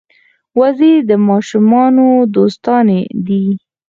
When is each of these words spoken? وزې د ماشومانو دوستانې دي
وزې 0.59 0.93
د 1.09 1.11
ماشومانو 1.27 2.07
دوستانې 2.35 3.01
دي 3.25 3.45